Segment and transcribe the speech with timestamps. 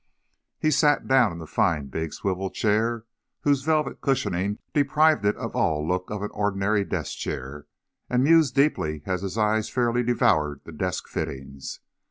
[0.57, 3.05] He sat down in the fine big swivel chair,
[3.41, 7.67] whose velvet cushioning deprived it of all look of an ordinary desk chair,
[8.09, 11.81] and mused deeply as his eyes fairly devoured the desk fittings.